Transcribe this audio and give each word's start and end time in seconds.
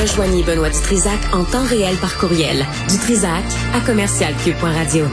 Rejoignez 0.00 0.42
Benoît 0.42 0.70
Dutrisac 0.70 1.20
en 1.34 1.44
temps 1.44 1.66
réel 1.66 1.96
par 1.96 2.16
courriel. 2.16 2.64
Dutrisac 2.88 3.44
à 3.74 3.80
commercialcube.radio. 3.80 5.04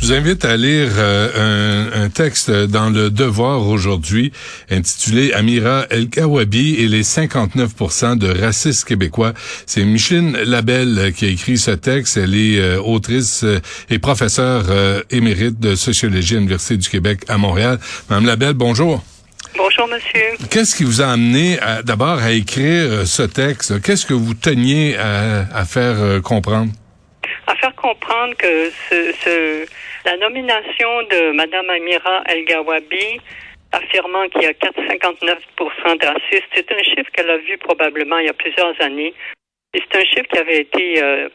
Je 0.00 0.06
vous 0.08 0.12
invite 0.12 0.44
à 0.44 0.56
lire 0.56 0.90
euh, 0.98 2.04
un, 2.04 2.08
texte 2.10 2.50
dans 2.50 2.90
le 2.90 3.10
Devoir 3.10 3.66
aujourd'hui 3.68 4.32
intitulé 4.70 5.32
Amira 5.32 5.86
El 5.88 6.08
Kawabi 6.08 6.74
et 6.74 6.88
les 6.88 7.04
59% 7.04 8.18
de 8.18 8.28
racistes 8.28 8.84
québécois. 8.86 9.34
C'est 9.66 9.84
Micheline 9.84 10.36
Labelle 10.44 11.12
qui 11.16 11.26
a 11.26 11.28
écrit 11.28 11.58
ce 11.58 11.70
texte. 11.70 12.16
Elle 12.16 12.34
est 12.34 12.58
euh, 12.58 12.82
autrice 12.82 13.44
euh, 13.44 13.60
et 13.88 14.00
professeure 14.00 14.66
émérite 15.10 15.60
de 15.60 15.76
sociologie 15.76 16.34
à 16.34 16.38
l'Université 16.38 16.76
du 16.76 16.88
Québec 16.88 17.20
à 17.28 17.38
Montréal. 17.38 17.78
Madame 18.10 18.26
Labelle, 18.26 18.54
bonjour. 18.54 19.02
Bonjour, 19.56 19.88
monsieur. 19.88 20.36
Qu'est-ce 20.50 20.74
qui 20.76 20.84
vous 20.84 21.00
a 21.00 21.06
amené 21.06 21.56
d'abord 21.84 22.18
à 22.18 22.32
écrire 22.32 23.06
ce 23.06 23.22
texte? 23.22 23.82
Qu'est-ce 23.82 24.06
que 24.06 24.14
vous 24.14 24.34
teniez 24.34 24.96
à, 24.96 25.46
à 25.54 25.64
faire 25.64 26.20
comprendre? 26.22 26.72
À 27.46 27.54
faire 27.56 27.74
comprendre 27.74 28.34
que 28.36 28.70
ce, 28.90 29.12
ce 29.22 29.66
la 30.04 30.16
nomination 30.18 31.02
de 31.10 31.32
Mme 31.32 31.70
Amira 31.70 32.22
El-Gawabi, 32.26 33.20
affirmant 33.72 34.28
qu'il 34.28 34.42
y 34.42 34.46
a 34.46 34.52
4,59 34.52 35.98
de 35.98 36.06
racistes, 36.06 36.48
c'est 36.54 36.70
un 36.70 36.82
chiffre 36.82 37.10
qu'elle 37.12 37.30
a 37.30 37.38
vu 37.38 37.56
probablement 37.58 38.18
il 38.18 38.26
y 38.26 38.28
a 38.28 38.34
plusieurs 38.34 38.78
années. 38.82 39.14
Et 39.72 39.80
c'est 39.80 39.98
un 39.98 40.04
chiffre 40.04 40.28
qui 40.30 40.38
avait 40.38 40.60
été 40.60 41.02
euh, 41.02 41.28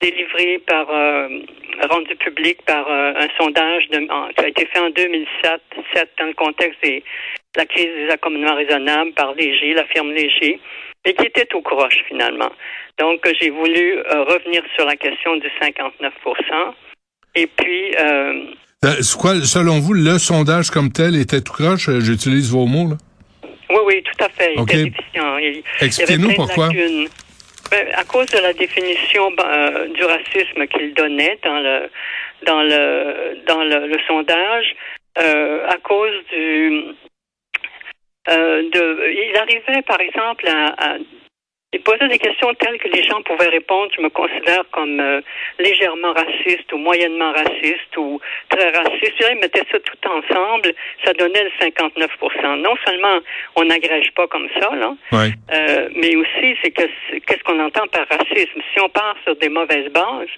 délivré 0.00 0.58
par, 0.66 0.90
euh, 0.90 1.28
rendu 1.88 2.16
public 2.16 2.60
par 2.66 2.90
euh, 2.90 3.14
un 3.16 3.28
sondage 3.38 3.88
de, 3.90 3.98
qui 4.34 4.44
a 4.44 4.48
été 4.48 4.66
fait 4.66 4.80
en 4.80 4.90
2007 4.90 5.60
dans 6.18 6.26
le 6.26 6.34
contexte 6.34 6.82
de 6.82 7.00
la 7.56 7.66
crise 7.66 7.86
des 7.86 8.08
accommodements 8.10 8.56
raisonnables 8.56 9.12
par 9.12 9.34
Léger, 9.34 9.74
la 9.74 9.84
firme 9.86 10.12
Léger, 10.12 10.60
et 11.04 11.14
qui 11.14 11.26
était 11.26 11.54
au 11.54 11.62
croche 11.62 12.04
finalement. 12.06 12.50
Donc, 12.98 13.20
j'ai 13.40 13.50
voulu 13.50 14.00
revenir 14.00 14.62
sur 14.76 14.84
la 14.84 14.96
question 14.96 15.36
du 15.36 15.48
59 15.60 16.12
et 17.34 17.46
puis... 17.46 17.94
Euh, 17.96 18.44
euh 18.84 18.94
quoi, 19.18 19.34
selon 19.42 19.78
vous, 19.80 19.92
le 19.92 20.18
sondage 20.18 20.70
comme 20.70 20.90
tel 20.90 21.16
était 21.16 21.40
tout 21.40 21.52
croche? 21.52 21.88
Euh, 21.88 22.00
j'utilise 22.00 22.50
vos 22.50 22.66
mots, 22.66 22.90
là? 22.90 22.96
Oui, 23.70 23.80
oui, 23.86 24.02
tout 24.02 24.24
à 24.24 24.28
fait. 24.30 24.54
Il 24.56 24.62
était 24.62 24.84
déficient. 24.84 25.36
Expliquez-nous 25.80 26.34
pourquoi. 26.34 26.68
Ben, 27.70 27.86
à 27.94 28.04
cause 28.04 28.26
de 28.28 28.38
la 28.38 28.54
définition 28.54 29.30
ben, 29.32 29.92
du 29.92 30.02
racisme 30.02 30.66
qu'il 30.68 30.94
donnait 30.94 31.38
dans 31.44 31.60
le 31.60 31.90
dans 32.46 32.62
le 32.62 33.44
dans 33.46 33.62
le, 33.62 33.98
sondage, 34.06 34.74
euh, 35.18 35.68
à 35.68 35.76
cause 35.76 36.14
du 36.32 36.84
euh, 38.28 38.62
de, 38.70 39.10
il 39.10 39.36
arrivait 39.36 39.82
par 39.82 40.00
exemple 40.00 40.46
à, 40.48 40.74
à 40.78 40.96
il 41.74 41.82
posait 41.82 42.08
des 42.08 42.18
questions 42.18 42.54
telles 42.54 42.78
que 42.78 42.88
les 42.88 43.02
gens 43.02 43.20
pouvaient 43.22 43.48
répondre, 43.48 43.90
je 43.94 44.00
me 44.00 44.08
considère 44.08 44.62
comme 44.70 45.00
euh, 45.00 45.20
légèrement 45.58 46.14
raciste 46.14 46.72
ou 46.72 46.78
moyennement 46.78 47.30
raciste 47.32 47.94
ou 47.98 48.18
très 48.48 48.70
raciste. 48.70 49.12
Ils 49.30 49.38
mettaient 49.38 49.66
ça 49.70 49.78
tout 49.80 50.08
ensemble, 50.08 50.72
ça 51.04 51.12
donnait 51.12 51.44
le 51.44 51.50
59 51.60 52.10
Non 52.56 52.74
seulement 52.86 53.18
on 53.56 53.64
n'agrège 53.64 54.10
pas 54.12 54.26
comme 54.28 54.48
ça, 54.58 54.74
là, 54.76 54.94
euh, 55.12 55.88
mais 55.94 56.16
aussi 56.16 56.56
c'est 56.62 56.70
que 56.70 56.84
qu'est-ce 57.26 57.44
qu'on 57.44 57.60
entend 57.60 57.86
par 57.88 58.06
racisme? 58.08 58.60
Si 58.72 58.80
on 58.80 58.88
part 58.88 59.16
sur 59.24 59.36
des 59.36 59.50
mauvaises 59.50 59.92
bases, 59.92 60.32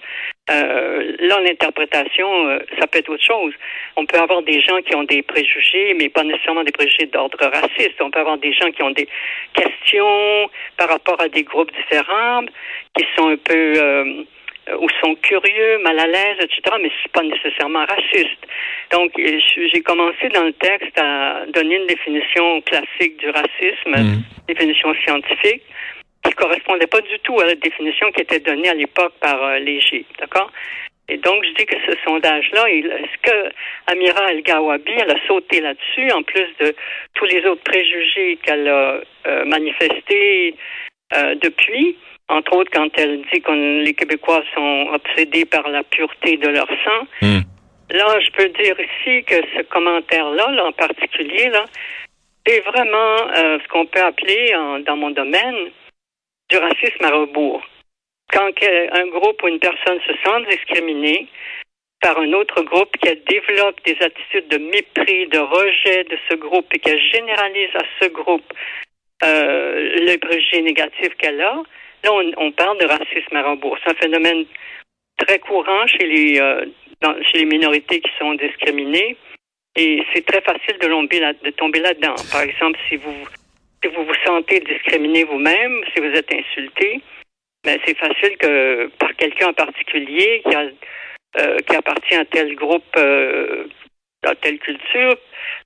euh, 0.50 1.12
là, 1.20 1.40
l'interprétation, 1.40 2.48
euh, 2.48 2.58
ça 2.78 2.86
peut 2.86 2.98
être 2.98 3.10
autre 3.10 3.24
chose. 3.24 3.52
On 3.96 4.04
peut 4.06 4.18
avoir 4.18 4.42
des 4.42 4.60
gens 4.60 4.80
qui 4.82 4.94
ont 4.96 5.04
des 5.04 5.22
préjugés, 5.22 5.94
mais 5.98 6.08
pas 6.08 6.24
nécessairement 6.24 6.64
des 6.64 6.72
préjugés 6.72 7.06
d'ordre 7.06 7.38
raciste. 7.40 8.00
On 8.00 8.10
peut 8.10 8.20
avoir 8.20 8.38
des 8.38 8.52
gens 8.52 8.70
qui 8.70 8.82
ont 8.82 8.90
des 8.90 9.08
questions 9.54 10.50
par 10.76 10.88
rapport 10.88 11.20
à 11.20 11.28
des 11.28 11.44
groupes 11.44 11.70
différents, 11.76 12.44
qui 12.96 13.04
sont 13.16 13.28
un 13.28 13.36
peu 13.36 13.74
euh, 13.76 14.24
ou 14.80 14.88
sont 15.02 15.14
curieux, 15.16 15.78
mal 15.82 15.98
à 15.98 16.06
l'aise, 16.06 16.38
etc. 16.40 16.60
Mais 16.82 16.90
c'est 17.02 17.12
pas 17.12 17.22
nécessairement 17.22 17.84
raciste. 17.86 18.40
Donc, 18.92 19.12
j'ai 19.16 19.80
commencé 19.82 20.28
dans 20.34 20.44
le 20.44 20.52
texte 20.52 20.98
à 20.98 21.46
donner 21.46 21.76
une 21.76 21.86
définition 21.86 22.60
classique 22.62 23.16
du 23.18 23.30
racisme, 23.30 23.90
mmh. 23.90 24.22
définition 24.48 24.94
scientifique 25.04 25.62
qui 26.22 26.32
correspondait 26.32 26.86
pas 26.86 27.00
du 27.00 27.18
tout 27.20 27.40
à 27.40 27.46
la 27.46 27.54
définition 27.54 28.10
qui 28.12 28.22
était 28.22 28.40
donnée 28.40 28.68
à 28.68 28.74
l'époque 28.74 29.14
par 29.20 29.42
euh, 29.42 29.58
Léger, 29.58 30.04
d'accord? 30.18 30.50
Et 31.08 31.16
donc, 31.16 31.44
je 31.44 31.50
dis 31.54 31.66
que 31.66 31.76
ce 31.86 31.92
sondage-là, 32.04 32.70
est-ce 32.70 33.30
que 33.30 33.52
Amira 33.88 34.30
El-Gawabi, 34.30 34.92
elle 34.96 35.10
a 35.10 35.26
sauté 35.26 35.60
là-dessus, 35.60 36.12
en 36.12 36.22
plus 36.22 36.46
de 36.60 36.74
tous 37.14 37.24
les 37.24 37.44
autres 37.46 37.64
préjugés 37.64 38.38
qu'elle 38.42 38.68
a 38.68 39.00
euh, 39.26 39.44
manifestés 39.44 40.54
euh, 41.16 41.34
depuis, 41.34 41.96
entre 42.28 42.54
autres 42.54 42.70
quand 42.72 42.96
elle 42.96 43.22
dit 43.32 43.40
que 43.40 43.82
les 43.82 43.92
Québécois 43.94 44.44
sont 44.54 44.90
obsédés 44.92 45.46
par 45.46 45.68
la 45.68 45.82
pureté 45.82 46.36
de 46.36 46.46
leur 46.46 46.68
sang. 46.68 47.06
Hmm. 47.22 47.40
Là, 47.90 48.20
je 48.20 48.30
peux 48.30 48.48
dire 48.50 48.76
ici 48.78 49.24
que 49.24 49.34
ce 49.56 49.62
commentaire-là, 49.62 50.52
là, 50.52 50.64
en 50.66 50.72
particulier, 50.72 51.48
là, 51.48 51.64
c'est 52.46 52.60
vraiment 52.60 53.16
ce 53.34 53.68
qu'on 53.68 53.86
peut 53.86 54.00
appeler, 54.00 54.54
dans 54.86 54.96
mon 54.96 55.10
domaine, 55.10 55.70
du 56.50 56.56
racisme 56.56 57.04
à 57.04 57.10
rebours. 57.10 57.62
Quand 58.32 58.50
un 58.92 59.06
groupe 59.08 59.42
ou 59.42 59.48
une 59.48 59.58
personne 59.58 60.00
se 60.06 60.12
sent 60.12 60.50
discriminée 60.50 61.26
par 62.00 62.18
un 62.18 62.32
autre 62.32 62.62
groupe, 62.62 62.96
qu'elle 62.98 63.22
développe 63.24 63.76
des 63.84 63.96
attitudes 64.00 64.48
de 64.48 64.58
mépris, 64.58 65.26
de 65.28 65.38
rejet 65.38 66.04
de 66.04 66.16
ce 66.28 66.36
groupe 66.36 66.66
et 66.74 66.78
qu'elle 66.78 67.00
généralise 67.12 67.74
à 67.74 67.84
ce 68.00 68.08
groupe 68.08 68.52
euh, 69.22 69.96
le 70.00 70.16
préjugé 70.16 70.62
négatif 70.62 71.14
qu'elle 71.18 71.40
a, 71.42 71.62
là, 72.04 72.12
on, 72.38 72.52
parle 72.52 72.78
de 72.78 72.86
racisme 72.86 73.36
à 73.36 73.42
rebours. 73.50 73.76
C'est 73.84 73.90
un 73.90 74.00
phénomène 74.00 74.46
très 75.18 75.38
courant 75.38 75.86
chez 75.86 76.06
les, 76.06 76.40
euh, 76.40 76.64
chez 77.22 77.38
les 77.38 77.44
minorités 77.44 78.00
qui 78.00 78.10
sont 78.18 78.34
discriminées. 78.34 79.16
Et 79.76 80.02
c'est 80.12 80.24
très 80.24 80.40
facile 80.40 80.78
de 80.80 81.50
tomber 81.50 81.80
là-dedans. 81.80 82.14
Par 82.32 82.40
exemple, 82.40 82.78
si 82.88 82.96
vous 82.96 83.14
si 83.82 83.90
vous 83.90 84.04
vous 84.04 84.14
sentez 84.26 84.60
discriminé 84.60 85.24
vous-même, 85.24 85.80
si 85.94 86.00
vous 86.00 86.14
êtes 86.14 86.32
insulté, 86.32 87.00
ben 87.64 87.78
c'est 87.84 87.96
facile 87.96 88.36
que 88.38 88.86
par 88.98 89.14
quelqu'un 89.16 89.48
en 89.48 89.52
particulier 89.52 90.42
qui 90.48 90.54
a 90.54 90.64
euh, 91.38 91.58
qui 91.58 91.76
appartient 91.76 92.16
à 92.16 92.24
tel 92.24 92.56
groupe, 92.56 92.82
euh, 92.98 93.64
à 94.26 94.34
telle 94.34 94.58
culture, 94.58 95.16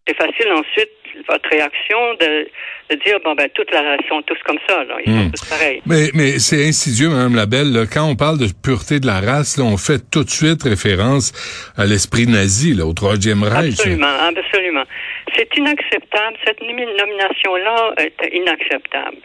c'est 0.06 0.14
facile 0.14 0.52
ensuite 0.52 0.90
votre 1.28 1.48
réaction 1.48 1.98
de, 2.20 2.48
de 2.90 3.02
dire 3.02 3.18
bon 3.24 3.34
ben 3.34 3.48
toute 3.54 3.70
la 3.70 3.96
sont 4.08 4.20
tous 4.22 4.38
comme 4.44 4.58
ça, 4.68 4.84
là, 4.84 4.96
ils 5.06 5.12
sont 5.12 5.24
hmm. 5.24 5.30
tous 5.30 5.48
pareils. 5.48 5.82
Mais 5.86 6.10
mais 6.12 6.38
c'est 6.38 6.68
insidieux, 6.68 7.08
Mme 7.08 7.36
Labelle. 7.36 7.72
Là. 7.72 7.86
Quand 7.90 8.04
on 8.04 8.16
parle 8.16 8.38
de 8.38 8.48
pureté 8.62 9.00
de 9.00 9.06
la 9.06 9.20
race, 9.20 9.56
là, 9.56 9.64
on 9.64 9.76
fait 9.76 10.00
tout 10.10 10.24
de 10.24 10.30
suite 10.30 10.64
référence 10.64 11.32
à 11.76 11.86
l'esprit 11.86 12.26
nazi, 12.26 12.74
là, 12.74 12.84
au 12.84 12.92
Troisième 12.92 13.42
Reich. 13.42 13.78
Absolument, 13.78 14.06
absolument. 14.06 14.84
C'est 15.34 15.56
inacceptable. 15.56 16.36
Cette 16.46 16.60
nomination-là 16.60 17.94
est 17.98 18.34
inacceptable. 18.34 19.18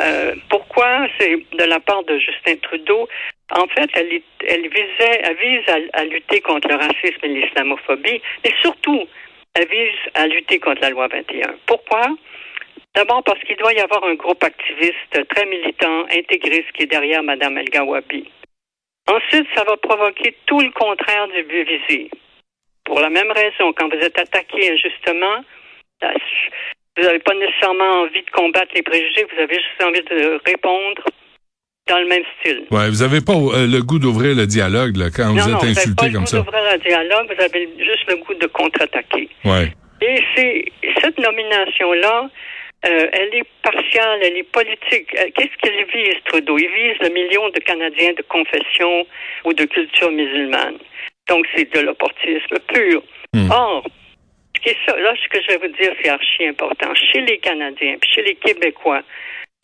Euh, 0.00 0.34
pourquoi? 0.48 1.06
C'est 1.18 1.36
de 1.52 1.64
la 1.64 1.80
part 1.80 2.04
de 2.04 2.18
Justin 2.18 2.56
Trudeau. 2.62 3.08
En 3.50 3.66
fait, 3.68 3.90
elle, 3.94 4.20
elle 4.46 4.68
visait, 4.68 5.20
elle 5.22 5.36
vise 5.36 5.90
à, 5.94 6.04
lutter 6.04 6.40
contre 6.40 6.68
le 6.68 6.76
racisme 6.76 7.18
et 7.22 7.28
l'islamophobie, 7.28 8.20
mais 8.44 8.52
surtout 8.60 9.08
elle 9.54 9.66
vise 9.68 9.98
à 10.14 10.26
lutter 10.26 10.60
contre 10.60 10.82
la 10.82 10.90
loi 10.90 11.08
21. 11.08 11.54
Pourquoi? 11.66 12.02
D'abord 12.94 13.24
parce 13.24 13.40
qu'il 13.40 13.56
doit 13.56 13.72
y 13.72 13.80
avoir 13.80 14.04
un 14.04 14.14
groupe 14.14 14.42
activiste 14.44 15.28
très 15.34 15.46
militant, 15.46 16.04
intégriste 16.10 16.70
qui 16.74 16.84
est 16.84 16.86
derrière 16.86 17.22
Mme 17.22 17.58
El 17.58 17.70
Gawabi. 17.70 18.30
Ensuite, 19.08 19.46
ça 19.54 19.64
va 19.64 19.76
provoquer 19.78 20.36
tout 20.46 20.60
le 20.60 20.70
contraire 20.70 21.28
du 21.28 21.42
but 21.44 21.64
visé. 21.64 22.10
Pour 22.88 23.00
la 23.00 23.10
même 23.10 23.30
raison, 23.30 23.72
quand 23.76 23.88
vous 23.88 24.00
êtes 24.00 24.18
attaqué 24.18 24.72
injustement, 24.72 25.44
vous 26.96 27.02
n'avez 27.04 27.18
pas 27.18 27.34
nécessairement 27.34 28.02
envie 28.02 28.22
de 28.22 28.30
combattre 28.30 28.72
les 28.74 28.82
préjugés, 28.82 29.26
vous 29.30 29.42
avez 29.42 29.54
juste 29.54 29.82
envie 29.84 30.00
de 30.00 30.40
répondre 30.46 31.04
dans 31.86 31.98
le 31.98 32.06
même 32.06 32.22
style. 32.40 32.64
Ouais, 32.70 32.88
vous 32.88 33.04
n'avez 33.04 33.20
pas 33.20 33.34
euh, 33.34 33.66
le 33.66 33.82
goût 33.82 33.98
d'ouvrir 33.98 34.34
le 34.34 34.46
dialogue 34.46 34.96
là, 34.96 35.10
quand 35.14 35.32
vous 35.34 35.48
êtes 35.48 35.64
insulté 35.64 36.12
comme 36.12 36.24
ça. 36.24 36.40
Vous 36.40 36.50
n'avez 36.50 36.50
pas 36.50 36.60
le 36.60 36.64
goût 36.64 36.64
d'ouvrir 36.64 36.72
le 36.72 36.78
dialogue, 36.78 37.26
vous 37.36 37.44
avez 37.44 37.68
juste 37.78 38.08
le 38.08 38.16
goût 38.16 38.34
de 38.34 38.46
contre-attaquer. 38.46 39.28
Ouais. 39.44 39.72
Et 40.00 40.22
c'est 40.34 40.64
cette 41.02 41.18
nomination-là, 41.18 42.30
euh, 42.86 43.08
elle 43.12 43.34
est 43.34 43.46
partiale, 43.62 44.20
elle 44.22 44.36
est 44.38 44.50
politique. 44.50 45.14
Euh, 45.18 45.28
qu'est-ce 45.34 45.56
qu'il 45.60 45.84
vise, 45.92 46.16
Trudeau? 46.24 46.56
Il 46.56 46.68
vise 46.68 46.96
le 47.02 47.10
million 47.10 47.48
de 47.50 47.58
Canadiens 47.58 48.12
de 48.16 48.22
confession 48.22 49.06
ou 49.44 49.52
de 49.52 49.64
culture 49.64 50.10
musulmane. 50.10 50.78
Donc, 51.28 51.46
c'est 51.54 51.72
de 51.72 51.80
l'opportunisme 51.80 52.58
pur. 52.72 53.02
Hmm. 53.34 53.50
Or, 53.50 53.84
ça, 54.86 54.96
là, 54.96 55.14
ce 55.22 55.28
que 55.28 55.42
je 55.42 55.48
vais 55.48 55.68
vous 55.68 55.74
dire, 55.74 55.92
c'est 56.02 56.08
archi 56.08 56.46
important. 56.46 56.94
Chez 56.94 57.20
les 57.20 57.38
Canadiens, 57.38 57.96
puis 58.00 58.10
chez 58.10 58.22
les 58.22 58.34
Québécois, 58.34 59.02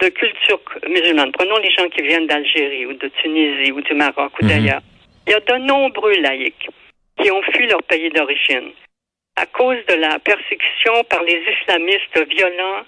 de 0.01 0.09
culture 0.09 0.61
musulmane, 0.89 1.33
prenons 1.33 1.59
les 1.59 1.71
gens 1.71 1.89
qui 1.89 2.03
viennent 2.03 2.27
d'Algérie 2.27 2.87
ou 2.87 2.95
de 2.95 3.09
Tunisie 3.23 3.73
ou 3.73 3.81
du 3.81 3.95
Maroc 3.95 4.33
ou 4.41 4.45
mhm. 4.45 4.51
d'ailleurs, 4.51 4.83
il 5.27 5.33
y 5.33 5.35
a 5.35 5.41
de 5.41 5.57
nombreux 5.65 6.15
laïcs 6.21 6.69
qui 7.21 7.31
ont 7.31 7.43
fui 7.43 7.67
leur 7.69 7.83
pays 7.85 8.11
d'origine 8.11 8.73
à 9.37 9.47
cause 9.47 9.79
de 9.87 9.95
la 9.95 10.19
persécution 10.19 11.05
par 11.09 11.23
les 11.23 11.43
islamistes 11.61 12.29
violents 12.29 12.85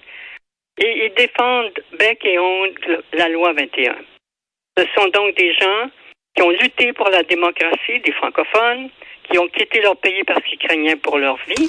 et 0.77 1.05
ils 1.05 1.13
défendent 1.15 1.79
bec 1.97 2.23
et 2.23 2.37
ongle 2.37 3.03
la 3.13 3.29
loi 3.29 3.53
21. 3.53 3.95
Ce 4.77 4.85
sont 4.95 5.07
donc 5.07 5.35
des 5.35 5.53
gens 5.55 5.89
qui 6.37 6.43
ont 6.43 6.51
lutté 6.51 6.93
pour 6.93 7.09
la 7.09 7.23
démocratie, 7.23 7.99
des 8.05 8.11
francophones, 8.11 8.89
qui 9.23 9.39
ont 9.39 9.47
quitté 9.47 9.81
leur 9.81 9.97
pays 9.97 10.23
parce 10.23 10.43
qu'ils 10.43 10.59
craignaient 10.59 10.95
pour 10.95 11.17
leur 11.17 11.37
vie. 11.47 11.67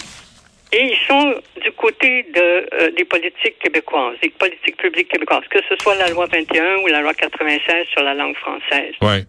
Et 0.71 0.83
ils 0.93 0.99
sont 1.09 1.41
du 1.63 1.73
côté 1.73 2.25
de, 2.25 2.69
euh, 2.75 2.91
des 2.91 3.07
politiques 3.07 3.59
québécoises, 3.59 4.17
des 4.23 4.29
politiques 4.29 4.77
publiques 4.77 5.09
québécoises, 5.09 5.49
que 5.49 5.61
ce 5.67 5.75
soit 5.83 5.95
la 5.95 6.11
loi 6.11 6.27
21 6.27 6.83
ou 6.83 6.87
la 6.89 7.01
loi 7.01 7.15
96 7.15 7.87
sur 7.91 8.03
la 8.03 8.13
langue 8.13 8.37
française. 8.37 8.95
Ouais. 9.01 9.25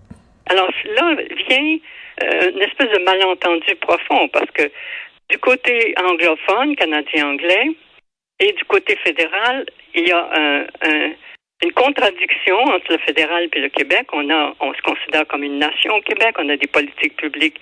Alors 0.48 0.70
là 0.96 1.16
vient 1.48 1.78
euh, 2.24 2.52
une 2.52 2.62
espèce 2.62 2.90
de 2.90 3.02
malentendu 3.06 3.76
profond 3.80 4.28
parce 4.28 4.52
que 4.52 4.70
du 5.30 5.38
côté 5.38 5.94
anglophone, 6.04 6.76
canadien-anglais, 6.76 7.70
et 8.42 8.52
du 8.52 8.66
côté 8.66 8.98
fédéral, 8.98 9.66
il 9.96 10.08
y 10.08 10.12
a 10.12 10.30
un, 10.34 10.62
un, 10.82 11.12
une 11.62 11.72
contradiction 11.74 12.58
entre 12.58 12.94
le 12.94 12.98
fédéral 13.00 13.50
et 13.54 13.60
le 13.60 13.70
Québec. 13.70 14.08
On 14.14 14.30
a, 14.30 14.54
on 14.60 14.74
se 14.74 14.82
considère 14.82 15.28
comme 15.28 15.44
une 15.44 15.60
nation 15.60 15.94
au 15.96 16.02
Québec. 16.02 16.36
On 16.40 16.48
a 16.50 16.56
des 16.58 16.68
politiques 16.68 17.18
publiques 17.18 17.60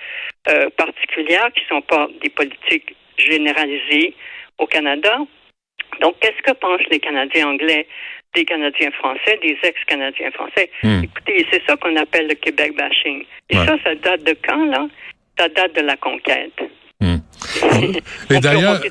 euh, 0.49 0.69
particulières 0.77 1.51
qui 1.53 1.63
sont 1.67 1.81
pas 1.81 2.07
des 2.21 2.29
politiques 2.29 2.95
généralisées 3.17 4.13
au 4.59 4.67
Canada. 4.67 5.17
Donc, 6.01 6.19
qu'est-ce 6.19 6.41
que 6.43 6.51
pensent 6.57 6.85
les 6.91 6.99
Canadiens 6.99 7.47
anglais 7.49 7.87
des 8.35 8.45
Canadiens 8.45 8.91
français, 8.91 9.39
des 9.41 9.57
ex-Canadiens 9.63 10.31
français? 10.31 10.69
Hmm. 10.83 11.01
Écoutez, 11.03 11.45
c'est 11.51 11.63
ça 11.65 11.75
qu'on 11.77 11.95
appelle 11.95 12.27
le 12.27 12.35
Québec 12.35 12.75
bashing. 12.75 13.25
Et 13.49 13.57
Ouais. 13.57 13.65
ça, 13.65 13.77
ça 13.83 13.95
date 13.95 14.23
de 14.23 14.35
quand, 14.47 14.65
là? 14.65 14.87
Ça 15.39 15.47
date 15.49 15.73
de 15.75 15.81
la 15.81 15.95
conquête. 15.97 16.53
Et 18.29 18.39
d'ailleurs. 18.39 18.81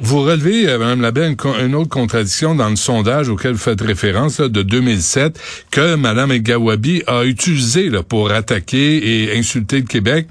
Vous 0.00 0.22
relevez, 0.22 0.66
euh, 0.68 0.78
Mme 0.78 1.02
Labelle, 1.02 1.36
une, 1.62 1.74
autre 1.74 1.88
contradiction 1.88 2.54
dans 2.54 2.68
le 2.68 2.76
sondage 2.76 3.28
auquel 3.28 3.52
vous 3.52 3.58
faites 3.58 3.80
référence 3.80 4.40
là, 4.40 4.48
de 4.48 4.62
2007 4.62 5.38
que 5.70 5.94
Mme 5.94 6.38
Gawabi 6.38 7.02
a 7.06 7.24
utilisé 7.24 7.88
là, 7.88 8.02
pour 8.02 8.30
attaquer 8.30 9.24
et 9.32 9.38
insulter 9.38 9.76
le 9.76 9.86
Québec. 9.86 10.26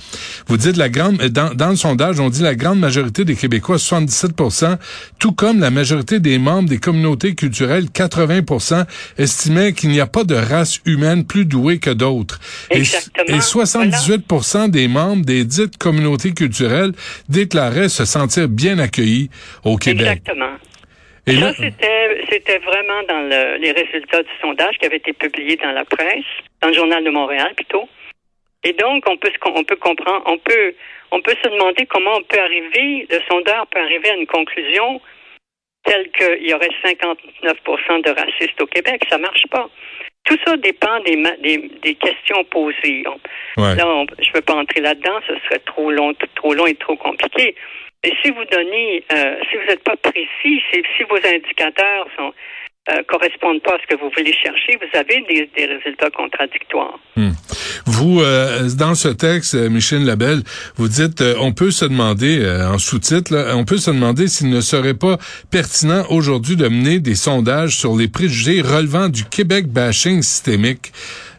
Vous 0.48 0.58
dites 0.58 0.78
la 0.78 0.90
grande 0.90 1.18
dans, 1.18 1.54
dans 1.54 1.70
le 1.70 1.76
sondage, 1.76 2.20
on 2.20 2.30
dit 2.30 2.42
la 2.42 2.56
grande 2.56 2.80
majorité 2.80 3.26
des 3.26 3.36
Québécois, 3.36 3.78
77% 3.78 4.78
tout 5.20 5.32
comme 5.32 5.60
la 5.60 5.70
majorité 5.70 6.20
des 6.20 6.40
membres 6.40 6.70
des 6.70 6.78
communautés 6.78 7.36
culturelles, 7.36 7.86
80% 7.86 8.86
estimaient 9.18 9.74
qu'il 9.74 9.90
n'y 9.90 10.00
a 10.00 10.08
pas 10.08 10.24
de 10.24 10.36
race 10.36 10.80
humaine 10.86 11.26
plus 11.26 11.46
douée 11.46 11.80
que 11.80 11.90
d'autres. 11.90 12.40
Et, 12.72 12.80
Exactement. 12.80 13.38
et 13.38 13.42
78 13.42 14.70
des 14.70 14.88
membres 14.88 15.26
des 15.26 15.46
dites 15.46 15.78
communautés 15.78 16.32
culturelles 16.32 16.94
déclaraient 17.60 17.90
se 17.90 18.06
sentir 18.06 18.48
bien 18.48 18.80
accueillis 18.80 19.30
au 19.66 19.76
Québec. 19.78 20.08
Exactement. 20.08 20.56
Et 21.28 21.34
là, 21.34 21.54
c'était, 21.54 22.58
vraiment 22.60 23.04
dans 23.08 23.22
le- 23.22 23.58
les 23.58 23.72
résultats 23.72 24.24
du 24.24 24.30
sondage 24.42 24.78
qui 24.80 24.86
avait 24.86 24.98
été 24.98 25.14
publié 25.14 25.58
dans 25.58 25.72
la 25.72 25.86
presse, 25.86 26.26
dans 26.62 26.70
le 26.70 26.74
journal 26.74 27.04
de 27.04 27.10
Montréal 27.12 27.54
plutôt. 27.56 27.88
Et 28.64 28.74
donc, 28.74 29.04
on 29.08 29.16
peut, 29.18 29.32
on 29.46 29.64
peut 29.64 29.76
comprendre, 29.76 30.24
on 30.26 30.38
peut, 30.38 30.74
on 31.12 31.22
peut 31.22 31.36
se 31.44 31.50
demander 31.50 31.86
comment 31.86 32.16
on 32.18 32.24
peut 32.24 32.40
arriver, 32.40 33.06
le 33.10 33.20
sondeur 33.30 33.68
peut 33.68 33.80
arriver 33.80 34.10
à 34.10 34.16
une 34.16 34.28
conclusion 34.28 35.02
telle 35.84 36.10
qu'il 36.12 36.48
y 36.48 36.54
aurait 36.54 36.70
59% 36.84 38.02
de 38.06 38.10
racistes 38.10 38.60
au 38.62 38.66
Québec. 38.68 39.02
Ça 39.10 39.18
marche 39.18 39.46
pas. 39.52 39.70
Tout 40.26 40.38
ça 40.46 40.58
dépend 40.58 41.00
des, 41.02 41.16
ma- 41.16 41.36
des, 41.38 41.58
des 41.82 41.96
questions 41.96 42.44
posées. 42.46 43.04
Ouais. 43.58 43.76
Là, 43.76 43.88
on- 43.88 44.06
je 44.20 44.30
ne 44.30 44.34
veux 44.36 44.42
pas 44.42 44.56
entrer 44.56 44.82
là-dedans, 44.82 45.20
ce 45.28 45.34
serait 45.46 45.60
trop 45.66 45.90
long, 45.92 46.14
trop 46.36 46.54
long 46.54 46.68
et 46.68 46.76
trop 46.76 46.96
compliqué. 46.96 47.56
Mais 48.04 48.12
si 48.24 48.30
vous 48.32 48.46
donnez, 48.46 49.04
euh, 49.12 49.36
si 49.50 49.58
vous 49.58 49.64
n'êtes 49.68 49.84
pas 49.84 49.98
précis, 49.98 50.62
si, 50.72 50.84
si 50.96 51.04
vos 51.10 51.18
indicateurs 51.18 52.08
sont 52.16 52.34
euh, 52.90 53.04
correspondent 53.08 53.62
pas 53.62 53.76
à 53.76 53.78
ce 53.80 53.88
que 53.88 54.00
vous 54.00 54.10
voulez 54.16 54.34
chercher, 54.34 54.78
vous 54.78 54.98
avez 54.98 55.22
des, 55.30 55.66
résultats 55.66 56.10
contradictoires. 56.10 57.00
Vous, 57.86 58.22
euh, 58.22 58.70
dans 58.78 58.96
ce 58.96 59.10
texte, 59.10 59.56
euh, 59.56 59.70
Michel 59.70 60.06
Labelle, 60.06 60.42
vous 60.76 60.88
dites, 60.88 61.22
euh, 61.22 61.36
on 61.40 61.52
peut 61.52 61.72
se 61.72 61.86
demander, 61.86 62.46
en 62.66 62.78
sous-titre, 62.78 63.36
on 63.54 63.66
peut 63.66 63.78
se 63.78 63.92
demander 63.92 64.28
s'il 64.28 64.50
ne 64.50 64.62
serait 64.62 64.94
pas 64.94 65.18
pertinent 65.52 66.04
aujourd'hui 66.10 66.56
de 66.56 66.68
mener 66.68 67.00
des 67.00 67.16
sondages 67.16 67.78
sur 67.78 67.96
les 67.96 68.08
préjugés 68.08 68.62
relevant 68.62 69.10
du 69.10 69.26
Québec 69.26 69.68
bashing 69.68 70.22
systémique. 70.22 70.92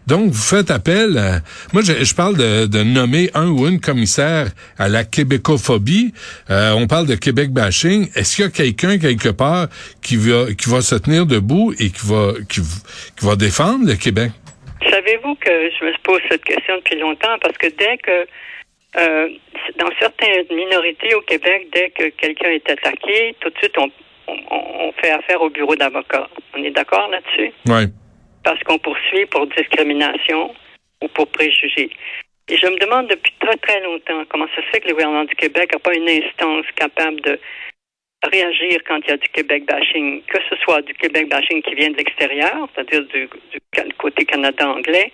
Donc, 0.07 0.31
vous 0.31 0.43
faites 0.57 0.71
appel, 0.71 1.17
à- 1.19 1.41
moi 1.73 1.83
je, 1.85 2.05
je 2.05 2.15
parle 2.15 2.37
de, 2.37 2.67
de 2.67 2.83
nommer 2.83 3.31
un 3.35 3.49
ou 3.49 3.69
une 3.69 3.81
commissaire 3.81 4.49
à 4.79 4.89
la 4.89 5.05
québécophobie. 5.05 6.13
Euh, 6.51 6.73
on 6.73 6.87
parle 6.87 7.07
de 7.07 7.15
Québec 7.15 7.51
bashing. 7.51 8.09
Est-ce 8.17 8.37
qu'il 8.37 8.45
y 8.45 8.49
a 8.49 8.51
quelqu'un 8.51 8.99
quelque 8.99 9.29
part 9.29 9.69
qui 10.03 10.17
va 10.17 10.53
qui 10.55 10.69
va 10.69 10.81
se 10.81 10.97
tenir 10.97 11.27
debout 11.27 11.73
et 11.79 11.91
qui 11.91 12.07
va 12.07 12.33
qui, 12.49 12.61
qui 12.61 13.27
va 13.27 13.37
défendre 13.37 13.87
le 13.87 13.95
Québec? 13.95 14.31
Savez-vous 14.91 15.35
que 15.37 15.51
je 15.79 15.85
me 15.85 15.93
pose 16.03 16.21
cette 16.31 16.45
question 16.45 16.77
depuis 16.79 16.99
longtemps? 16.99 17.37
Parce 17.43 17.57
que 17.59 17.67
dès 17.67 17.97
que 17.99 18.27
euh, 18.99 19.29
dans 19.79 19.91
certaines 20.01 20.45
minorités 20.51 21.15
au 21.15 21.21
Québec, 21.21 21.69
dès 21.73 21.91
que 21.91 22.09
quelqu'un 22.17 22.51
est 22.51 22.69
attaqué, 22.69 23.37
tout 23.41 23.51
de 23.51 23.59
suite 23.59 23.77
on, 23.79 23.89
on, 24.27 24.89
on 24.89 24.93
fait 25.01 25.11
affaire 25.11 25.41
au 25.43 25.51
bureau 25.51 25.77
d'avocat. 25.77 26.27
On 26.57 26.65
est 26.65 26.71
d'accord 26.73 27.09
là-dessus? 27.11 27.53
Ouais. 27.69 27.87
Parce 28.45 28.63
qu'on 28.65 28.79
poursuit 28.79 29.27
pour 29.27 29.47
discrimination 29.47 30.55
ou 31.03 31.09
pour 31.09 31.27
préjugés. 31.29 31.91
Et 32.49 32.57
je 32.57 32.67
me 32.67 32.79
demande 32.79 33.09
depuis 33.09 33.33
très 33.39 33.57
très 33.57 33.81
longtemps 33.81 34.25
comment 34.29 34.47
ça 34.55 34.63
se 34.63 34.67
fait 34.73 34.81
que 34.81 34.89
le 34.89 34.95
gouvernement 34.95 35.25
du 35.25 35.35
Québec 35.37 35.73
n'a 35.73 35.79
pas 35.79 35.95
une 35.95 36.09
instance 36.09 36.67
capable 36.75 37.21
de 37.21 37.39
réagir 38.25 38.81
quand 38.87 38.99
il 39.05 39.11
y 39.11 39.13
a 39.13 39.17
du 39.17 39.29
Québec 39.29 39.65
bashing, 39.67 40.23
que 40.25 40.39
ce 40.49 40.57
soit 40.57 40.83
du 40.83 40.93
Québec 40.95 41.29
bashing 41.29 41.63
qui 41.63 41.75
vient 41.75 41.91
de 41.91 41.97
l'extérieur, 41.97 42.69
c'est-à-dire 42.75 43.05
du, 43.05 43.29
du 43.53 43.95
côté 43.99 44.25
Canada 44.25 44.69
anglais, 44.69 45.13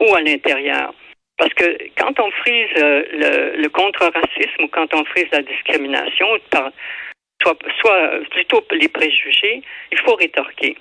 ou 0.00 0.14
à 0.14 0.20
l'intérieur. 0.20 0.94
Parce 1.38 1.52
que 1.54 1.76
quand 1.98 2.18
on 2.20 2.30
frise 2.30 2.68
euh, 2.78 3.56
le, 3.56 3.68
contre-racisme 3.68 4.64
ou 4.64 4.68
quand 4.68 4.92
on 4.94 5.04
frise 5.06 5.26
la 5.32 5.42
discrimination, 5.42 6.26
soit, 7.42 7.58
soit 7.80 8.10
plutôt 8.30 8.64
les 8.70 8.88
préjugés, 8.88 9.62
il 9.92 9.98
faut 9.98 10.14
rétorquer. 10.14 10.76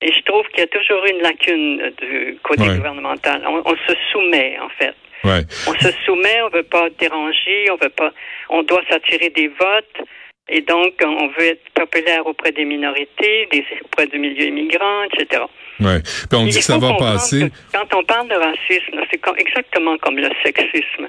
Et 0.00 0.12
je 0.12 0.20
trouve 0.22 0.46
qu'il 0.48 0.60
y 0.60 0.62
a 0.62 0.66
toujours 0.68 1.04
une 1.06 1.20
lacune 1.22 1.90
du 2.00 2.38
côté 2.44 2.62
Ouais. 2.62 2.76
gouvernemental. 2.76 3.42
On, 3.46 3.62
on 3.64 3.76
se 3.88 3.94
soumet, 4.12 4.56
en 4.60 4.68
fait. 4.70 4.94
Ouais. 5.24 5.42
On 5.66 5.74
se 5.74 5.90
soumet, 6.06 6.40
on 6.42 6.48
veut 6.50 6.62
pas 6.62 6.88
déranger, 6.90 7.68
on 7.72 7.76
veut 7.76 7.88
pas, 7.90 8.12
on 8.48 8.62
doit 8.62 8.82
s'attirer 8.88 9.30
des 9.30 9.48
votes. 9.48 10.06
Et 10.50 10.60
donc, 10.62 10.94
on 11.04 11.26
veut 11.28 11.46
être 11.48 11.68
populaire 11.74 12.26
auprès 12.26 12.52
des 12.52 12.64
minorités, 12.64 13.48
des, 13.50 13.64
auprès 13.84 14.06
du 14.06 14.18
milieu 14.18 14.46
immigrant, 14.46 15.02
etc. 15.12 15.42
Ouais. 15.80 16.00
Puis 16.02 16.38
on 16.38 16.44
dit 16.46 16.56
que 16.56 16.62
ça 16.64 16.78
va 16.78 16.94
passer. 16.94 17.50
Quand 17.72 17.94
on 17.98 18.04
parle 18.04 18.28
de 18.28 18.34
racisme, 18.34 19.00
c'est 19.10 19.20
exactement 19.38 19.98
comme 19.98 20.16
le 20.16 20.30
sexisme. 20.44 21.08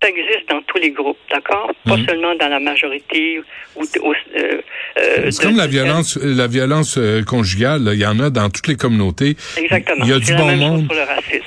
Ça 0.00 0.08
existe 0.10 0.48
dans 0.48 0.62
tous 0.68 0.78
les 0.78 0.92
groupes, 0.92 1.18
d'accord? 1.28 1.72
Pas 1.84 1.96
Mhm. 1.96 2.06
seulement 2.06 2.34
dans 2.38 2.46
la 2.48 2.60
majorité 2.60 3.40
ou, 3.74 3.82
ou, 3.82 4.12
euh, 4.12 4.60
euh, 5.00 5.30
C'est 5.32 5.42
comme 5.42 5.56
la 5.56 5.66
violence, 5.66 6.16
la 6.22 6.46
violence 6.46 6.96
euh, 6.98 7.24
conjugale. 7.24 7.82
là. 7.82 7.94
Il 7.94 8.00
y 8.00 8.06
en 8.06 8.20
a 8.20 8.30
dans 8.30 8.48
toutes 8.48 8.68
les 8.68 8.76
communautés. 8.76 9.36
Exactement. 9.56 10.04
Il 10.04 10.10
y 10.10 10.12
a 10.12 10.20
du 10.20 10.34
bon 10.36 10.56
monde. 10.56 10.88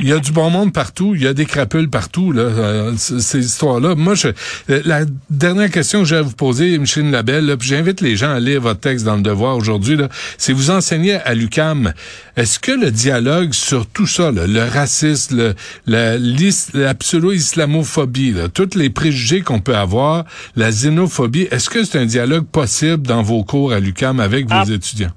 Il 0.02 0.10
y 0.10 0.12
a 0.12 0.20
du 0.20 0.34
bon 0.34 0.50
monde 0.50 0.74
partout. 0.74 1.14
Il 1.16 1.24
y 1.24 1.28
a 1.28 1.34
des 1.34 1.46
crapules 1.46 1.90
partout. 1.90 2.34
Là, 2.34 2.42
euh, 2.42 2.92
ces 2.98 3.40
histoires-là. 3.40 3.96
Moi, 3.96 4.16
je, 4.16 4.28
la 4.68 5.06
dernière 5.30 5.72
question 5.72 6.00
que 6.00 6.06
j'ai 6.10 6.18
à 6.18 6.22
vous 6.22 6.36
poser, 6.36 6.78
Micheline 6.78 7.12
Labelle, 7.12 7.56
j'invite 7.62 8.02
les 8.02 8.18
gens 8.18 8.32
à 8.34 8.40
lire 8.42 8.60
votre 8.60 8.82
texte 8.82 9.06
dans 9.06 9.16
le 9.16 9.22
Devoir 9.22 9.56
aujourd'hui. 9.56 9.98
C'est 10.38 10.52
vous 10.52 10.72
enseigner 10.72 11.14
à 11.14 11.34
l'UCAM. 11.36 11.94
Est-ce 12.38 12.60
que 12.60 12.72
le 12.72 12.92
dialogue 12.92 13.54
sur 13.54 13.86
tout 13.92 14.08
ça, 14.08 14.32
là, 14.32 14.48
le 14.48 14.62
racisme, 14.62 15.38
le, 15.38 15.54
la, 15.86 16.16
l'is- 16.18 16.74
la 16.74 16.94
pseudo-islamophobie, 16.94 18.32
là, 18.32 18.48
tous 18.48 18.76
les 18.78 18.90
préjugés 18.90 19.42
qu'on 19.42 19.60
peut 19.60 19.76
avoir, 19.76 20.24
la 20.56 20.70
xénophobie, 20.70 21.48
est-ce 21.52 21.70
que 21.70 21.84
c'est 21.84 21.98
un 22.00 22.06
dialogue 22.06 22.46
possible 22.52 23.04
dans 23.06 23.22
vos 23.22 23.44
cours 23.44 23.74
à 23.74 23.80
l'UCAM 23.80 24.20
avec 24.20 24.46
vos 24.46 24.54
Ah. 24.70 24.74
étudiants? 24.74 25.12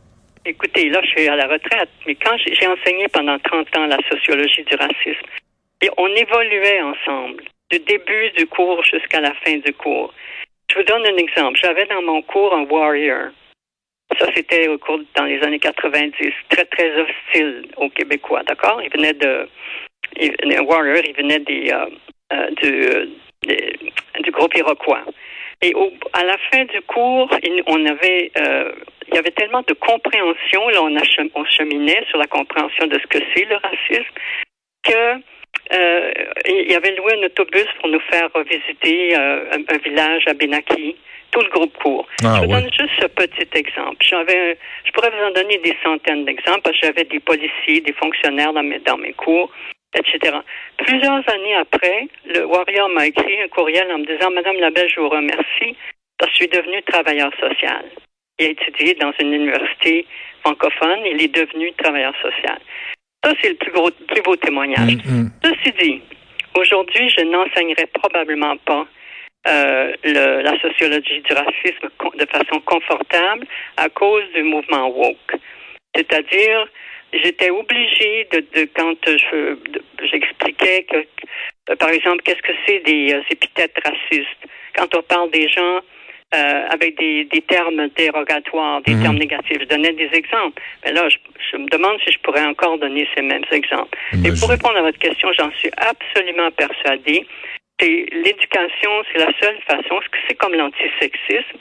Écoutez, 0.46 0.90
là, 0.90 1.00
je 1.04 1.08
suis 1.08 1.28
à 1.28 1.36
la 1.36 1.46
retraite, 1.46 1.88
mais 2.06 2.16
quand 2.16 2.36
j'ai 2.44 2.54
j'ai 2.54 2.66
enseigné 2.66 3.06
pendant 3.08 3.38
30 3.38 3.66
ans 3.78 3.86
la 3.86 3.96
sociologie 4.10 4.64
du 4.68 4.74
racisme, 4.76 5.26
et 5.82 5.88
on 5.96 6.06
évoluait 6.08 6.82
ensemble, 6.82 7.42
du 7.70 7.78
début 7.78 8.30
du 8.36 8.46
cours 8.46 8.82
jusqu'à 8.84 9.20
la 9.20 9.32
fin 9.44 9.56
du 9.64 9.72
cours. 9.72 10.12
Je 10.70 10.76
vous 10.78 10.84
donne 10.84 11.02
un 11.06 11.16
exemple. 11.16 11.58
J'avais 11.62 11.86
dans 11.86 12.02
mon 12.02 12.20
cours 12.22 12.54
un 12.54 12.64
warrior. 12.64 13.30
Ça, 14.18 14.26
c'était 14.34 14.68
au 14.68 14.78
cours 14.78 15.00
dans 15.16 15.24
les 15.24 15.40
années 15.42 15.58
90, 15.58 16.32
très, 16.48 16.64
très 16.66 16.90
hostile 17.00 17.66
aux 17.76 17.88
Québécois, 17.90 18.42
d'accord? 18.44 18.80
Il 18.82 18.90
venait 18.90 19.14
de... 19.14 19.48
Il, 20.16 20.60
warrior, 20.60 21.02
il 21.04 21.14
venait 21.16 21.40
des, 21.40 21.72
euh, 21.72 21.86
euh, 22.32 22.50
du, 22.62 24.22
du 24.22 24.30
groupe 24.30 24.54
iroquois. 24.54 25.04
Et 25.62 25.74
au, 25.74 25.92
à 26.12 26.24
la 26.24 26.36
fin 26.52 26.64
du 26.64 26.80
cours, 26.82 27.30
il, 27.42 27.62
on 27.66 27.84
avait, 27.86 28.30
euh, 28.38 28.72
il 29.08 29.14
y 29.14 29.18
avait 29.18 29.30
tellement 29.30 29.62
de 29.62 29.72
compréhension, 29.74 30.68
là, 30.68 30.82
on, 30.82 30.94
on 31.34 31.44
cheminait 31.46 32.04
sur 32.10 32.18
la 32.18 32.26
compréhension 32.26 32.86
de 32.86 32.98
ce 32.98 33.06
que 33.06 33.18
c'est 33.34 33.44
le 33.46 33.56
racisme, 33.56 34.14
que 34.82 35.20
euh, 35.72 36.12
il 36.46 36.74
avait 36.74 36.94
loué 36.96 37.14
un 37.14 37.26
autobus 37.26 37.66
pour 37.80 37.88
nous 37.88 38.00
faire 38.00 38.28
visiter 38.48 39.16
euh, 39.16 39.56
un, 39.68 39.78
village 39.78 40.24
à 40.26 40.34
Benaki, 40.34 40.96
tout 41.30 41.40
le 41.40 41.48
groupe 41.48 41.76
court. 41.78 42.06
Ah, 42.22 42.34
je 42.36 42.44
vous 42.44 42.52
ouais. 42.52 42.60
donne 42.60 42.70
juste 42.72 43.00
ce 43.00 43.06
petit 43.06 43.48
exemple. 43.54 43.96
J'avais, 44.00 44.58
je 44.84 44.92
pourrais 44.92 45.10
vous 45.10 45.24
en 45.24 45.30
donner 45.30 45.58
des 45.58 45.76
centaines 45.82 46.24
d'exemples 46.24 46.60
parce 46.62 46.78
que 46.78 46.86
j'avais 46.86 47.04
des 47.04 47.20
policiers, 47.20 47.80
des 47.80 47.94
fonctionnaires 47.94 48.52
dans 48.52 48.62
mes, 48.62 48.78
dans 48.80 48.98
mes 48.98 49.14
cours, 49.14 49.50
etc. 49.94 50.36
Plusieurs 50.78 51.28
années 51.30 51.54
après, 51.54 52.08
le 52.26 52.44
Warrior 52.44 52.88
m'a 52.90 53.06
écrit 53.06 53.40
un 53.40 53.48
courriel 53.48 53.90
en 53.90 53.98
me 53.98 54.06
disant 54.06 54.30
Madame 54.30 54.56
Labelle, 54.56 54.88
je 54.88 55.00
vous 55.00 55.08
remercie 55.08 55.76
parce 56.18 56.30
que 56.30 56.36
je 56.38 56.42
suis 56.44 56.48
devenu 56.48 56.82
travailleur 56.82 57.32
social. 57.40 57.84
Il 58.38 58.46
a 58.46 58.50
étudié 58.50 58.94
dans 58.94 59.12
une 59.20 59.32
université 59.32 60.06
francophone, 60.42 61.00
il 61.06 61.22
est 61.22 61.34
devenu 61.34 61.72
travailleur 61.74 62.14
social. 62.20 62.58
Ça, 63.24 63.32
c'est 63.40 63.48
le 63.50 63.54
plus, 63.54 63.72
gros, 63.72 63.90
plus 63.90 64.22
beau 64.22 64.36
témoignage. 64.36 64.96
Mm, 64.96 65.22
mm. 65.22 65.30
Ceci 65.42 65.72
dit, 65.80 66.02
aujourd'hui, 66.58 67.08
je 67.16 67.22
n'enseignerai 67.24 67.86
probablement 67.86 68.56
pas 68.58 68.86
euh, 69.46 69.92
le- 70.04 70.40
la 70.42 70.58
sociologie 70.60 71.20
du 71.20 71.32
racisme 71.34 71.88
de 72.16 72.26
façon 72.26 72.60
confortable 72.64 73.46
à 73.76 73.88
cause 73.90 74.24
du 74.34 74.42
mouvement 74.42 74.88
woke. 74.88 75.34
C'est-à-dire, 75.94 76.66
j'étais 77.12 77.50
obligée 77.50 78.26
de, 78.32 78.38
de 78.54 78.68
quand 78.74 78.96
je 79.06 79.54
de- 79.70 79.82
j'expliquais 80.10 80.84
que, 80.90 80.96
euh, 81.70 81.76
par 81.76 81.90
exemple, 81.90 82.22
qu'est-ce 82.24 82.40
que 82.42 82.52
c'est 82.66 82.80
des 82.80 83.12
euh, 83.14 83.22
épithètes 83.30 83.76
racistes? 83.84 84.42
Quand 84.76 84.94
on 84.96 85.02
parle 85.02 85.30
des 85.30 85.48
gens 85.48 85.80
euh, 86.34 86.66
avec 86.70 86.98
des, 86.98 87.24
des 87.24 87.40
termes 87.42 87.88
dérogatoires, 87.96 88.80
des 88.82 88.94
Mhm. 88.94 89.02
termes 89.02 89.18
négatifs, 89.18 89.58
je 89.60 89.64
donnais 89.66 89.92
des 89.92 90.10
exemples. 90.12 90.60
Mais 90.84 90.92
là, 90.92 91.08
je, 91.08 91.16
je 91.50 91.56
me 91.56 91.68
demande 91.68 91.98
si 92.04 92.12
je 92.12 92.18
pourrais 92.20 92.44
encore 92.44 92.78
donner 92.78 93.06
ces 93.14 93.22
mêmes 93.22 93.44
exemples. 93.52 93.96
Et 94.12 94.16
Imagine. 94.16 94.40
pour 94.40 94.48
répondre 94.50 94.76
à 94.78 94.82
votre 94.82 94.98
question, 94.98 95.28
j'en 95.38 95.50
suis 95.52 95.70
absolument 95.76 96.50
persuadée. 96.52 97.26
C'est 97.80 98.06
l'éducation, 98.12 98.90
c'est 99.12 99.18
la 99.18 99.32
seule 99.40 99.58
façon. 99.66 100.00
C'est 100.28 100.36
comme 100.36 100.54
l'antisexisme. 100.54 101.58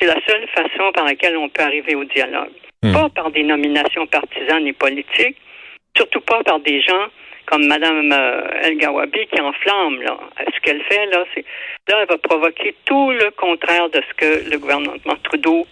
C'est 0.00 0.06
la 0.06 0.20
seule 0.26 0.46
façon 0.48 0.92
par 0.92 1.04
laquelle 1.04 1.36
on 1.36 1.48
peut 1.48 1.62
arriver 1.62 1.94
au 1.94 2.04
dialogue. 2.04 2.50
Hmm. 2.82 2.92
Pas 2.92 3.08
par 3.10 3.30
des 3.30 3.42
nominations 3.44 4.06
partisanes 4.06 4.66
et 4.66 4.72
politiques, 4.72 5.36
surtout 5.96 6.20
pas 6.20 6.42
par 6.42 6.60
des 6.60 6.80
gens 6.82 7.06
comme 7.46 7.66
Mme 7.66 8.12
El 8.62 8.76
Gawabi 8.78 9.26
qui 9.26 9.40
enflamme. 9.40 10.02
Là. 10.02 10.18
Ce 10.54 10.60
qu'elle 10.60 10.82
fait, 10.84 11.06
là, 11.06 11.24
c'est 11.34 11.44
là, 11.88 11.98
elle 12.00 12.08
va 12.08 12.18
provoquer 12.18 12.74
tout 12.84 13.10
le 13.10 13.30
contraire 13.32 13.88
de 13.90 14.00
ce 14.08 14.14
que 14.14 14.50
le 14.50 14.58
gouvernement 14.58 15.16
Trudeau 15.22 15.66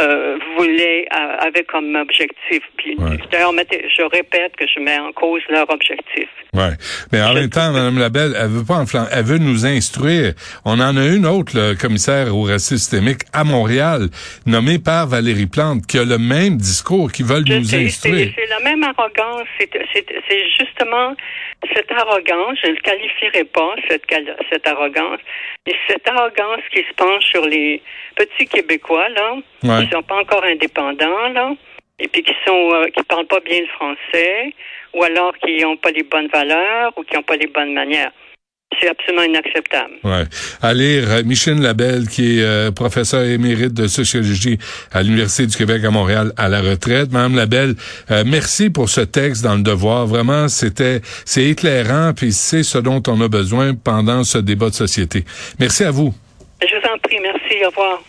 euh, 0.00 0.38
voulait, 0.56 1.06
euh, 1.12 1.36
avait 1.46 1.64
comme 1.64 1.94
objectif. 1.96 2.62
Puis, 2.78 2.96
Ouais. 2.98 3.18
D'ailleurs, 3.30 3.52
mettez- 3.52 3.84
je 3.94 4.02
répète 4.02 4.56
que 4.56 4.64
je 4.66 4.80
mets 4.80 4.98
en 4.98 5.12
cause 5.12 5.42
leur 5.50 5.68
objectif. 5.70 6.28
Ouais. 6.54 6.70
Mais 7.12 7.20
en 7.22 7.28
Je- 7.34 7.34
même 7.40 7.50
temps, 7.50 7.70
Mme 7.72 7.98
Labelle, 7.98 8.34
elle 8.38 8.48
veut 8.48 8.64
pas 8.64 8.76
enflammer, 8.76 9.08
elle 9.12 9.24
veut 9.24 9.38
nous 9.38 9.66
instruire. 9.66 10.32
On 10.64 10.80
en 10.80 10.96
a 10.96 11.06
une 11.06 11.26
autre, 11.26 11.52
le 11.54 11.74
commissaire 11.74 12.34
au 12.36 12.42
racisme 12.42 12.76
systémique 12.76 13.22
à 13.32 13.44
Montréal, 13.44 14.08
nommée 14.46 14.78
par 14.78 15.06
Valérie 15.06 15.46
Plante, 15.46 15.86
qui 15.86 15.98
a 15.98 16.04
le 16.04 16.18
même 16.18 16.56
discours, 16.56 17.10
qui 17.12 17.22
veulent 17.22 17.46
Je 17.46 17.54
nous 17.54 17.64
sais, 17.64 17.84
instruire. 17.84 18.32
C'est 18.34 18.42
c'est 18.42 18.48
la 18.48 18.60
même 18.60 18.82
arrogance. 18.82 19.46
C'est 19.58 19.70
c'est- 19.92 20.06
c'est 20.28 20.42
justement 20.58 21.14
cette 21.74 21.90
arrogance, 21.92 22.58
je 22.62 22.68
ne 22.68 22.74
le 22.74 22.80
qualifierai 22.80 23.44
pas, 23.44 23.74
cette, 23.88 24.04
cette 24.50 24.66
arrogance, 24.66 25.20
mais 25.66 25.74
cette 25.88 26.06
arrogance 26.08 26.60
qui 26.72 26.80
se 26.82 26.92
penche 26.96 27.24
sur 27.24 27.46
les 27.46 27.82
petits 28.16 28.46
Québécois, 28.46 29.08
là, 29.10 29.36
Ouais. 29.64 29.84
qui 29.84 29.90
sont 29.92 30.02
pas 30.02 30.16
encore 30.16 30.44
indépendants, 30.44 31.28
là, 31.28 31.54
et 31.98 32.08
puis 32.08 32.22
qui 32.22 32.34
sont 32.44 32.70
euh, 32.74 32.86
qui 32.86 33.02
parlent 33.04 33.26
pas 33.26 33.40
bien 33.40 33.60
le 33.60 33.66
français, 33.68 34.52
ou 34.94 35.04
alors 35.04 35.36
qui 35.38 35.58
n'ont 35.62 35.76
pas 35.76 35.90
les 35.90 36.02
bonnes 36.02 36.28
valeurs, 36.28 36.92
ou 36.96 37.02
qui 37.04 37.14
n'ont 37.14 37.22
pas 37.22 37.36
les 37.36 37.46
bonnes 37.46 37.72
manières. 37.72 38.10
C'est 38.80 38.88
absolument 38.88 39.22
inacceptable. 39.22 39.94
Ouais. 40.04 40.24
À 40.60 40.74
lire 40.74 41.04
euh, 41.10 41.22
Micheline 41.24 41.62
Labelle, 41.62 42.08
qui 42.08 42.38
est 42.38 42.42
euh, 42.42 42.70
professeure 42.70 43.22
émérite 43.22 43.74
de 43.74 43.86
sociologie 43.86 44.58
à 44.92 45.02
l'Université 45.02 45.46
du 45.46 45.56
Québec 45.56 45.84
à 45.84 45.90
Montréal 45.90 46.32
à 46.36 46.48
la 46.48 46.60
retraite. 46.60 47.12
Madame 47.12 47.36
Labelle, 47.36 47.74
euh, 48.10 48.24
merci 48.26 48.70
pour 48.70 48.88
ce 48.88 49.00
texte 49.02 49.42
dans 49.42 49.54
le 49.54 49.62
devoir. 49.62 50.06
Vraiment, 50.06 50.48
c'était 50.48 51.00
c'est 51.24 51.44
éclairant, 51.44 52.12
puis 52.14 52.32
c'est 52.32 52.62
ce 52.62 52.78
dont 52.78 53.02
on 53.08 53.20
a 53.20 53.28
besoin 53.28 53.74
pendant 53.74 54.24
ce 54.24 54.38
débat 54.38 54.70
de 54.70 54.74
société. 54.74 55.24
Merci 55.58 55.84
à 55.84 55.90
vous. 55.90 56.14
Je 56.60 56.66
vous 56.66 56.94
en 56.94 56.98
prie, 56.98 57.18
merci, 57.20 57.64
au 57.64 57.68
revoir. 57.68 58.02